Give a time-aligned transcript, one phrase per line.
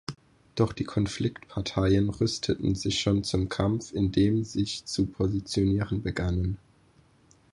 [0.55, 6.57] Doch die Konfliktparteien rüsteten sich schon zum Kampf, in dem sich zu positionieren begannen.